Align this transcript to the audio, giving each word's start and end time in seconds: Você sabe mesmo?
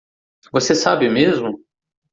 Você 0.51 0.73
sabe 0.73 1.07
mesmo? 1.07 1.63